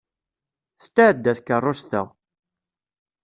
[0.81, 2.01] Tetɛedda tkeṛṛust-a!